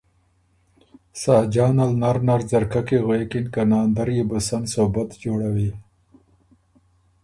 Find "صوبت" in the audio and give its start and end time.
4.73-5.09